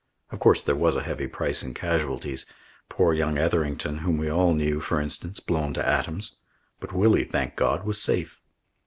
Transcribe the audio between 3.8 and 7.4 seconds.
whom we all knew, for instance, blown to atoms but Willie,